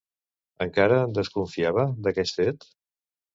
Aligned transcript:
Encara 0.65 0.97
en 1.07 1.13
desconfiava, 1.17 1.85
d'aquest 2.07 2.41
fet? 2.41 2.67